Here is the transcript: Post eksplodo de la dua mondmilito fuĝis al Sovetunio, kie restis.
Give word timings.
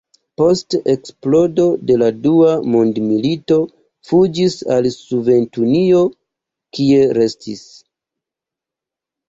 Post 0.41 0.75
eksplodo 0.93 1.65
de 1.89 1.97
la 2.03 2.07
dua 2.23 2.55
mondmilito 2.77 3.59
fuĝis 4.13 4.57
al 4.79 4.89
Sovetunio, 4.97 6.03
kie 6.79 7.07
restis. 7.21 7.65